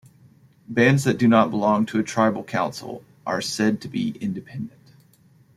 [0.67, 4.93] Bands that do not belong to a tribal council are said to be "independent".